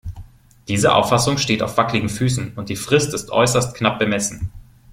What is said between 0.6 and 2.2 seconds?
Diese Auffassung steht auf wackligen